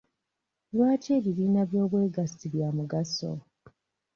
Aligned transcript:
Lwaki 0.75 1.09
ebibiina 1.17 1.59
eby'obwegasi 1.65 2.45
bya 2.53 2.69
mugaso? 2.77 3.31